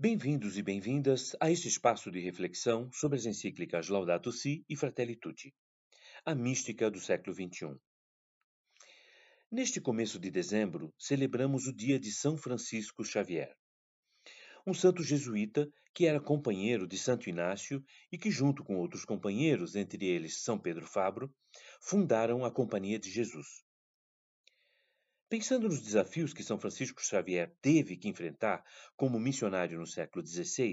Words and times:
Bem-vindos 0.00 0.56
e 0.56 0.62
bem-vindas 0.62 1.34
a 1.40 1.50
este 1.50 1.66
espaço 1.66 2.08
de 2.08 2.20
reflexão 2.20 2.88
sobre 2.92 3.18
as 3.18 3.26
encíclicas 3.26 3.88
Laudato 3.88 4.30
Si 4.30 4.64
e 4.68 4.76
Fratelli 4.76 5.16
Tutti, 5.16 5.52
a 6.24 6.36
mística 6.36 6.88
do 6.88 7.00
século 7.00 7.34
XXI. 7.34 7.76
Neste 9.50 9.80
começo 9.80 10.20
de 10.20 10.30
dezembro, 10.30 10.94
celebramos 10.96 11.66
o 11.66 11.72
dia 11.72 11.98
de 11.98 12.12
São 12.12 12.36
Francisco 12.36 13.04
Xavier, 13.04 13.52
um 14.64 14.72
santo 14.72 15.02
jesuíta 15.02 15.68
que 15.92 16.06
era 16.06 16.20
companheiro 16.20 16.86
de 16.86 16.96
Santo 16.96 17.28
Inácio 17.28 17.84
e 18.12 18.16
que, 18.16 18.30
junto 18.30 18.62
com 18.62 18.76
outros 18.76 19.04
companheiros, 19.04 19.74
entre 19.74 20.06
eles 20.06 20.44
São 20.44 20.56
Pedro 20.60 20.86
Fabro, 20.86 21.34
fundaram 21.80 22.44
a 22.44 22.52
Companhia 22.52 23.00
de 23.00 23.10
Jesus. 23.10 23.67
Pensando 25.30 25.68
nos 25.68 25.82
desafios 25.82 26.32
que 26.32 26.42
São 26.42 26.58
Francisco 26.58 27.04
Xavier 27.04 27.54
teve 27.60 27.98
que 27.98 28.08
enfrentar 28.08 28.64
como 28.96 29.20
missionário 29.20 29.78
no 29.78 29.86
século 29.86 30.26
XVI, 30.26 30.72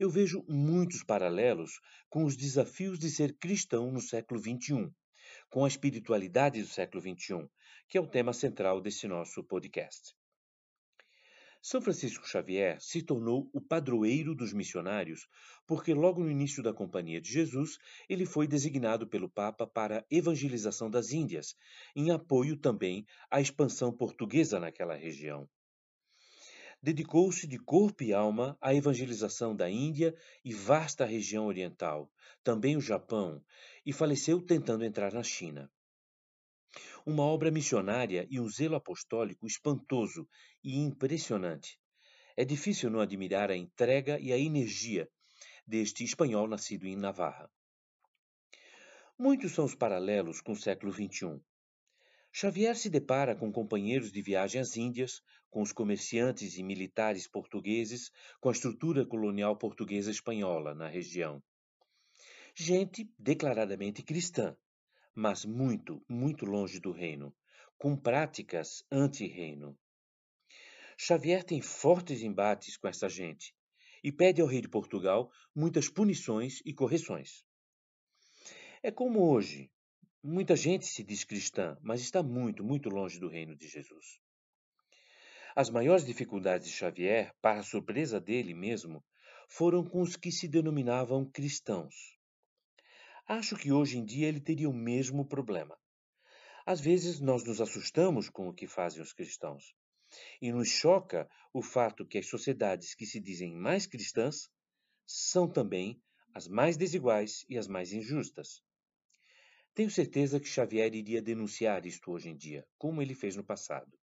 eu 0.00 0.08
vejo 0.08 0.42
muitos 0.48 1.02
paralelos 1.02 1.82
com 2.08 2.24
os 2.24 2.34
desafios 2.34 2.98
de 2.98 3.10
ser 3.10 3.36
cristão 3.36 3.92
no 3.92 4.00
século 4.00 4.40
XXI, 4.40 4.90
com 5.50 5.66
a 5.66 5.68
espiritualidade 5.68 6.62
do 6.62 6.68
século 6.68 7.02
XXI, 7.02 7.46
que 7.86 7.98
é 7.98 8.00
o 8.00 8.08
tema 8.08 8.32
central 8.32 8.80
desse 8.80 9.06
nosso 9.06 9.44
podcast. 9.44 10.14
São 11.66 11.80
Francisco 11.80 12.28
Xavier 12.28 12.78
se 12.78 13.00
tornou 13.00 13.48
o 13.50 13.58
padroeiro 13.58 14.34
dos 14.34 14.52
missionários, 14.52 15.26
porque 15.66 15.94
logo 15.94 16.22
no 16.22 16.30
início 16.30 16.62
da 16.62 16.74
Companhia 16.74 17.22
de 17.22 17.32
Jesus, 17.32 17.78
ele 18.06 18.26
foi 18.26 18.46
designado 18.46 19.06
pelo 19.06 19.30
Papa 19.30 19.66
para 19.66 20.00
a 20.00 20.04
evangelização 20.10 20.90
das 20.90 21.10
Índias, 21.10 21.56
em 21.96 22.10
apoio 22.10 22.58
também 22.58 23.06
à 23.30 23.40
expansão 23.40 23.90
portuguesa 23.90 24.60
naquela 24.60 24.94
região. 24.94 25.48
Dedicou-se 26.82 27.46
de 27.46 27.58
corpo 27.58 28.02
e 28.02 28.12
alma 28.12 28.58
à 28.60 28.74
evangelização 28.74 29.56
da 29.56 29.70
Índia 29.70 30.14
e 30.44 30.52
vasta 30.52 31.06
região 31.06 31.46
oriental, 31.46 32.12
também 32.42 32.76
o 32.76 32.80
Japão, 32.82 33.42
e 33.86 33.90
faleceu 33.90 34.42
tentando 34.42 34.84
entrar 34.84 35.14
na 35.14 35.22
China 35.22 35.72
uma 37.06 37.22
obra 37.22 37.50
missionária 37.50 38.26
e 38.30 38.40
um 38.40 38.48
zelo 38.48 38.76
apostólico 38.76 39.46
espantoso 39.46 40.28
e 40.62 40.78
impressionante. 40.78 41.78
É 42.36 42.44
difícil 42.44 42.90
não 42.90 43.00
admirar 43.00 43.50
a 43.50 43.56
entrega 43.56 44.18
e 44.18 44.32
a 44.32 44.38
energia 44.38 45.08
deste 45.66 46.04
espanhol 46.04 46.48
nascido 46.48 46.86
em 46.86 46.96
Navarra. 46.96 47.50
Muitos 49.18 49.52
são 49.52 49.64
os 49.64 49.74
paralelos 49.74 50.40
com 50.40 50.52
o 50.52 50.56
século 50.56 50.92
XXI. 50.92 51.40
Xavier 52.32 52.76
se 52.76 52.90
depara 52.90 53.36
com 53.36 53.52
companheiros 53.52 54.10
de 54.10 54.20
viagem 54.20 54.60
às 54.60 54.76
Índias, 54.76 55.22
com 55.48 55.62
os 55.62 55.70
comerciantes 55.70 56.58
e 56.58 56.64
militares 56.64 57.28
portugueses, 57.28 58.10
com 58.40 58.48
a 58.48 58.52
estrutura 58.52 59.06
colonial 59.06 59.56
portuguesa 59.56 60.10
espanhola 60.10 60.74
na 60.74 60.88
região. 60.88 61.40
Gente 62.56 63.08
declaradamente 63.16 64.02
cristã, 64.02 64.56
mas 65.14 65.44
muito, 65.44 66.04
muito 66.08 66.44
longe 66.44 66.80
do 66.80 66.90
reino, 66.90 67.34
com 67.78 67.96
práticas 67.96 68.84
anti-reino. 68.90 69.78
Xavier 70.96 71.44
tem 71.44 71.60
fortes 71.60 72.22
embates 72.22 72.76
com 72.76 72.88
essa 72.88 73.08
gente 73.08 73.54
e 74.02 74.12
pede 74.12 74.40
ao 74.40 74.46
rei 74.46 74.60
de 74.60 74.68
Portugal 74.68 75.30
muitas 75.54 75.88
punições 75.88 76.60
e 76.64 76.72
correções. 76.72 77.44
É 78.82 78.90
como 78.90 79.30
hoje. 79.30 79.70
Muita 80.22 80.56
gente 80.56 80.86
se 80.86 81.02
diz 81.02 81.22
cristã, 81.24 81.76
mas 81.82 82.00
está 82.00 82.22
muito, 82.22 82.64
muito 82.64 82.88
longe 82.88 83.18
do 83.18 83.28
reino 83.28 83.54
de 83.54 83.68
Jesus. 83.68 84.20
As 85.54 85.70
maiores 85.70 86.04
dificuldades 86.04 86.68
de 86.68 86.74
Xavier, 86.74 87.32
para 87.40 87.62
surpresa 87.62 88.20
dele 88.20 88.54
mesmo, 88.54 89.04
foram 89.48 89.84
com 89.84 90.00
os 90.00 90.16
que 90.16 90.32
se 90.32 90.48
denominavam 90.48 91.24
cristãos. 91.30 92.18
Acho 93.26 93.56
que 93.56 93.72
hoje 93.72 93.98
em 93.98 94.04
dia 94.04 94.28
ele 94.28 94.40
teria 94.40 94.68
o 94.68 94.74
mesmo 94.74 95.26
problema. 95.26 95.78
Às 96.66 96.80
vezes 96.80 97.20
nós 97.20 97.42
nos 97.42 97.60
assustamos 97.60 98.28
com 98.28 98.48
o 98.48 98.54
que 98.54 98.66
fazem 98.66 99.02
os 99.02 99.12
cristãos. 99.12 99.74
E 100.40 100.52
nos 100.52 100.68
choca 100.68 101.28
o 101.52 101.62
fato 101.62 102.06
que 102.06 102.18
as 102.18 102.26
sociedades 102.26 102.94
que 102.94 103.06
se 103.06 103.18
dizem 103.18 103.54
mais 103.54 103.86
cristãs 103.86 104.50
são 105.06 105.50
também 105.50 106.02
as 106.34 106.46
mais 106.46 106.76
desiguais 106.76 107.44
e 107.48 107.56
as 107.56 107.66
mais 107.66 107.92
injustas. 107.92 108.62
Tenho 109.74 109.90
certeza 109.90 110.38
que 110.38 110.46
Xavier 110.46 110.94
iria 110.94 111.22
denunciar 111.22 111.86
isto 111.86 112.10
hoje 112.12 112.28
em 112.28 112.36
dia, 112.36 112.66
como 112.78 113.00
ele 113.00 113.14
fez 113.14 113.36
no 113.36 113.44
passado. 113.44 113.98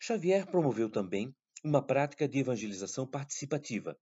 Xavier 0.00 0.46
promoveu 0.46 0.90
também 0.90 1.34
uma 1.62 1.84
prática 1.84 2.28
de 2.28 2.38
evangelização 2.38 3.06
participativa, 3.06 3.98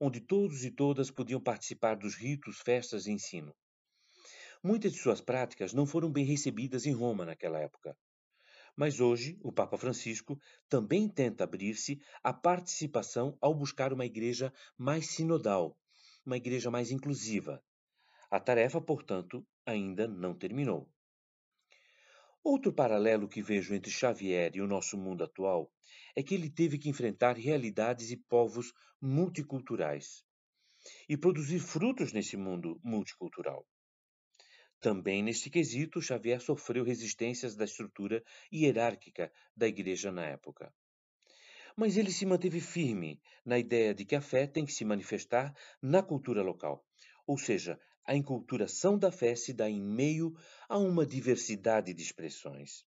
onde 0.00 0.20
todos 0.20 0.64
e 0.64 0.70
todas 0.70 1.10
podiam 1.10 1.40
participar 1.40 1.96
dos 1.96 2.14
ritos, 2.14 2.58
festas 2.58 3.06
e 3.06 3.12
ensino. 3.12 3.54
Muitas 4.62 4.92
de 4.92 4.98
suas 4.98 5.20
práticas 5.20 5.72
não 5.72 5.86
foram 5.86 6.10
bem 6.10 6.24
recebidas 6.24 6.86
em 6.86 6.92
Roma 6.92 7.24
naquela 7.24 7.58
época. 7.58 7.96
Mas 8.76 8.98
hoje, 8.98 9.38
o 9.42 9.52
Papa 9.52 9.76
Francisco 9.76 10.38
também 10.68 11.08
tenta 11.08 11.44
abrir-se 11.44 12.00
à 12.22 12.32
participação 12.32 13.36
ao 13.40 13.54
buscar 13.54 13.92
uma 13.92 14.06
igreja 14.06 14.52
mais 14.76 15.10
sinodal, 15.10 15.78
uma 16.24 16.36
igreja 16.36 16.70
mais 16.70 16.90
inclusiva. 16.90 17.62
A 18.30 18.40
tarefa, 18.40 18.80
portanto, 18.80 19.46
ainda 19.66 20.08
não 20.08 20.34
terminou. 20.34 20.90
Outro 22.44 22.74
paralelo 22.74 23.26
que 23.26 23.40
vejo 23.40 23.74
entre 23.74 23.90
Xavier 23.90 24.54
e 24.54 24.60
o 24.60 24.66
nosso 24.66 24.98
mundo 24.98 25.24
atual 25.24 25.72
é 26.14 26.22
que 26.22 26.34
ele 26.34 26.50
teve 26.50 26.76
que 26.76 26.90
enfrentar 26.90 27.38
realidades 27.38 28.10
e 28.10 28.18
povos 28.18 28.70
multiculturais 29.00 30.22
e 31.08 31.16
produzir 31.16 31.58
frutos 31.58 32.12
nesse 32.12 32.36
mundo 32.36 32.78
multicultural. 32.84 33.66
Também 34.78 35.22
neste 35.22 35.48
quesito, 35.48 36.02
Xavier 36.02 36.38
sofreu 36.38 36.84
resistências 36.84 37.56
da 37.56 37.64
estrutura 37.64 38.22
hierárquica 38.52 39.32
da 39.56 39.66
igreja 39.66 40.12
na 40.12 40.26
época. 40.26 40.70
Mas 41.74 41.96
ele 41.96 42.12
se 42.12 42.26
manteve 42.26 42.60
firme 42.60 43.22
na 43.42 43.58
ideia 43.58 43.94
de 43.94 44.04
que 44.04 44.14
a 44.14 44.20
fé 44.20 44.46
tem 44.46 44.66
que 44.66 44.72
se 44.72 44.84
manifestar 44.84 45.56
na 45.80 46.02
cultura 46.02 46.42
local, 46.42 46.84
ou 47.26 47.38
seja, 47.38 47.80
a 48.04 48.14
enculturação 48.14 48.98
da 48.98 49.10
fé 49.10 49.34
se 49.34 49.52
dá 49.52 49.68
em 49.68 49.82
meio 49.82 50.36
a 50.68 50.78
uma 50.78 51.06
diversidade 51.06 51.94
de 51.94 52.02
expressões. 52.02 52.84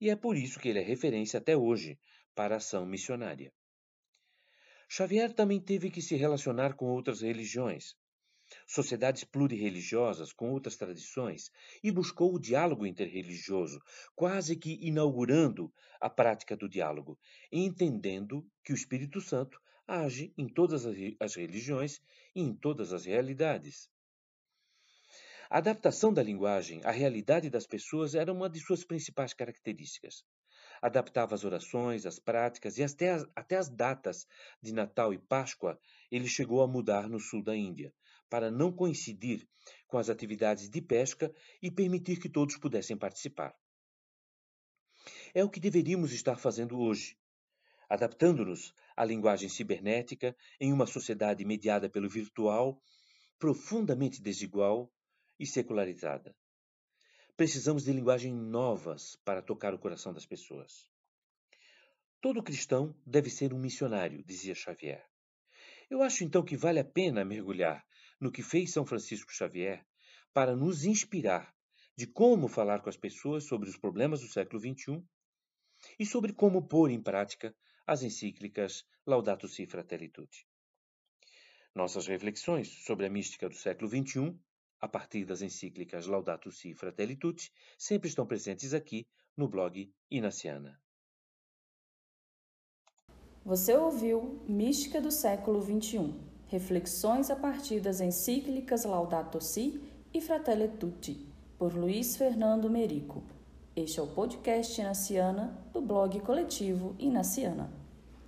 E 0.00 0.10
é 0.10 0.16
por 0.16 0.36
isso 0.36 0.58
que 0.58 0.68
ele 0.68 0.80
é 0.80 0.82
referência 0.82 1.38
até 1.38 1.56
hoje 1.56 1.98
para 2.34 2.54
a 2.54 2.58
ação 2.58 2.84
missionária. 2.84 3.52
Xavier 4.88 5.32
também 5.32 5.60
teve 5.60 5.90
que 5.90 6.02
se 6.02 6.16
relacionar 6.16 6.74
com 6.74 6.86
outras 6.86 7.20
religiões, 7.20 7.96
sociedades 8.66 9.24
plurirreligiosas 9.24 10.32
com 10.32 10.50
outras 10.50 10.76
tradições, 10.76 11.50
e 11.82 11.90
buscou 11.90 12.34
o 12.34 12.38
diálogo 12.38 12.86
interreligioso, 12.86 13.80
quase 14.14 14.54
que 14.54 14.78
inaugurando 14.86 15.72
a 16.00 16.08
prática 16.08 16.56
do 16.56 16.68
diálogo, 16.68 17.18
entendendo 17.50 18.46
que 18.62 18.72
o 18.72 18.76
Espírito 18.76 19.20
Santo 19.20 19.60
age 19.88 20.32
em 20.36 20.48
todas 20.48 20.84
as 21.20 21.34
religiões 21.34 22.00
e 22.34 22.40
em 22.40 22.54
todas 22.54 22.92
as 22.92 23.04
realidades. 23.04 23.88
A 25.48 25.58
adaptação 25.58 26.12
da 26.12 26.22
linguagem 26.22 26.80
à 26.84 26.90
realidade 26.90 27.48
das 27.48 27.66
pessoas 27.66 28.16
era 28.16 28.32
uma 28.32 28.50
de 28.50 28.58
suas 28.58 28.84
principais 28.84 29.32
características. 29.32 30.24
Adaptava 30.82 31.36
as 31.36 31.44
orações, 31.44 32.04
as 32.04 32.18
práticas 32.18 32.78
e 32.78 32.82
até 32.82 33.10
as, 33.10 33.24
até 33.34 33.56
as 33.56 33.68
datas 33.68 34.26
de 34.60 34.72
Natal 34.72 35.14
e 35.14 35.18
Páscoa 35.18 35.78
ele 36.10 36.26
chegou 36.26 36.62
a 36.62 36.66
mudar 36.66 37.08
no 37.08 37.20
sul 37.20 37.44
da 37.44 37.56
Índia, 37.56 37.94
para 38.28 38.50
não 38.50 38.72
coincidir 38.72 39.46
com 39.86 39.98
as 39.98 40.08
atividades 40.08 40.68
de 40.68 40.82
pesca 40.82 41.32
e 41.62 41.70
permitir 41.70 42.18
que 42.18 42.28
todos 42.28 42.56
pudessem 42.56 42.96
participar. 42.96 43.54
É 45.32 45.44
o 45.44 45.50
que 45.50 45.60
deveríamos 45.60 46.12
estar 46.12 46.36
fazendo 46.36 46.76
hoje, 46.76 47.16
adaptando-nos 47.88 48.74
à 48.96 49.04
linguagem 49.04 49.48
cibernética 49.48 50.36
em 50.60 50.72
uma 50.72 50.86
sociedade 50.86 51.44
mediada 51.44 51.88
pelo 51.88 52.08
virtual, 52.08 52.82
profundamente 53.38 54.20
desigual 54.20 54.90
e 55.38 55.46
secularizada. 55.46 56.34
Precisamos 57.36 57.84
de 57.84 57.92
linguagens 57.92 58.34
novas 58.34 59.16
para 59.24 59.42
tocar 59.42 59.74
o 59.74 59.78
coração 59.78 60.12
das 60.12 60.24
pessoas. 60.24 60.90
Todo 62.20 62.42
cristão 62.42 62.94
deve 63.06 63.28
ser 63.28 63.52
um 63.52 63.58
missionário, 63.58 64.24
dizia 64.24 64.54
Xavier. 64.54 65.06
Eu 65.88 66.02
acho 66.02 66.24
então 66.24 66.42
que 66.42 66.56
vale 66.56 66.80
a 66.80 66.84
pena 66.84 67.24
mergulhar 67.24 67.86
no 68.20 68.32
que 68.32 68.42
fez 68.42 68.72
São 68.72 68.86
Francisco 68.86 69.32
Xavier 69.32 69.86
para 70.32 70.56
nos 70.56 70.84
inspirar 70.84 71.54
de 71.96 72.06
como 72.06 72.48
falar 72.48 72.80
com 72.80 72.88
as 72.88 72.96
pessoas 72.96 73.44
sobre 73.44 73.68
os 73.68 73.76
problemas 73.76 74.20
do 74.20 74.28
século 74.28 74.60
XXI 74.60 75.02
e 75.98 76.04
sobre 76.04 76.32
como 76.32 76.66
pôr 76.66 76.90
em 76.90 77.02
prática 77.02 77.54
as 77.86 78.02
encíclicas 78.02 78.84
Laudato 79.06 79.46
Si 79.46 79.66
Fratelli 79.66 80.08
Tutti. 80.08 80.46
Nossas 81.74 82.06
reflexões 82.06 82.68
sobre 82.84 83.06
a 83.06 83.10
mística 83.10 83.48
do 83.48 83.54
século 83.54 83.88
XXI 83.88 84.36
a 84.80 84.88
partir 84.88 85.24
das 85.24 85.42
encíclicas 85.42 86.06
Laudato 86.06 86.50
Si 86.50 86.70
e 86.70 86.74
Fratelli 86.74 87.16
Tutti, 87.16 87.50
sempre 87.78 88.08
estão 88.08 88.26
presentes 88.26 88.74
aqui 88.74 89.06
no 89.36 89.48
blog 89.48 89.92
Inaciana. 90.10 90.80
Você 93.44 93.74
ouviu 93.74 94.42
Mística 94.48 95.00
do 95.00 95.10
século 95.10 95.62
XXI, 95.62 96.14
reflexões 96.46 97.30
a 97.30 97.36
partir 97.36 97.80
das 97.80 98.00
encíclicas 98.00 98.84
Laudato 98.84 99.40
Si 99.40 99.80
e 100.12 100.20
Fratelli 100.20 100.68
Tutti, 100.68 101.32
por 101.58 101.74
Luiz 101.74 102.16
Fernando 102.16 102.68
Merico. 102.68 103.22
Este 103.74 104.00
é 104.00 104.02
o 104.02 104.06
podcast 104.06 104.80
Inaciana 104.80 105.56
do 105.72 105.80
blog 105.80 106.18
coletivo 106.20 106.96
Inaciana. 106.98 107.85